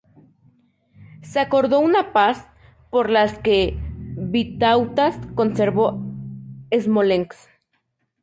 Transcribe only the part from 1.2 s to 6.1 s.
Se acordó una paz, por la que Vitautas conservó